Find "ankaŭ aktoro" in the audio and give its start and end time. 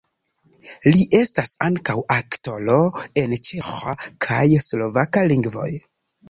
1.65-2.79